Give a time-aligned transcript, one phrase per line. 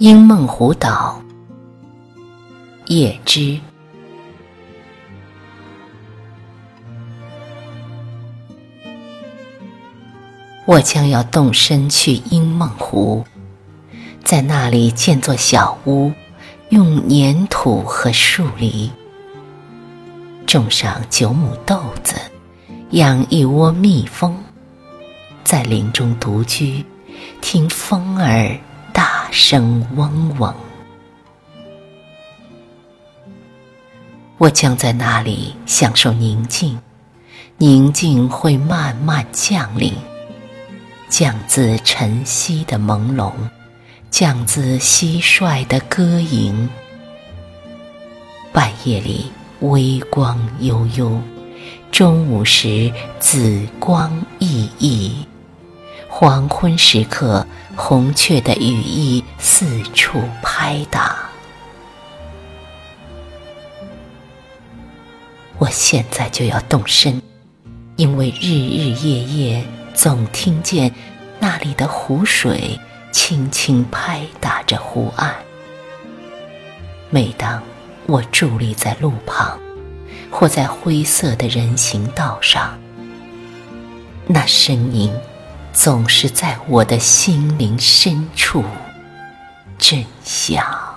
[0.00, 1.20] 英梦湖岛，
[2.86, 3.60] 叶芝。
[10.64, 13.22] 我将要动身去英梦湖，
[14.24, 16.10] 在那里建座小屋，
[16.70, 18.90] 用粘土和树篱，
[20.46, 22.16] 种上九亩豆子，
[22.92, 24.34] 养一窝蜜蜂，
[25.44, 26.82] 在林中独居，
[27.42, 28.58] 听风儿。
[29.30, 30.52] 声嗡嗡，
[34.38, 36.78] 我将在那里享受宁静。
[37.56, 39.92] 宁静会慢慢降临，
[41.08, 43.32] 降自晨曦的朦胧，
[44.10, 46.68] 降自蟋蟀的歌吟。
[48.52, 51.20] 半夜里微光悠悠，
[51.92, 55.29] 中午时紫光熠熠。
[56.12, 57.46] 黄昏时刻，
[57.76, 61.16] 红雀的羽翼四处拍打。
[65.56, 67.22] 我现在就要动身，
[67.96, 70.92] 因为日日夜夜总听见
[71.38, 72.78] 那里的湖水
[73.12, 75.34] 轻轻拍打着湖岸。
[77.08, 77.62] 每当
[78.06, 79.58] 我伫立在路旁，
[80.30, 82.78] 或在灰色的人行道上，
[84.26, 85.10] 那声音。
[85.72, 88.64] 总是在我的心灵深处
[89.78, 90.89] 震响。